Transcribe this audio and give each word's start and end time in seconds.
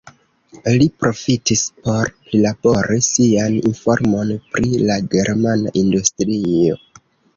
Li 0.81 0.85
profitis 1.01 1.61
por 1.87 2.09
prilabori 2.29 2.97
sian 3.09 3.59
informon 3.73 4.33
pri 4.55 4.73
la 4.89 4.97
germana 5.17 5.75
industrio. 5.83 6.81